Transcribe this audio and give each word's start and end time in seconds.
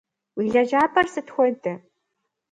Уи 0.37 0.45
лэжьапӏэр 0.53 1.07
сыт 1.13 1.27
хуэдэ? 1.33 1.73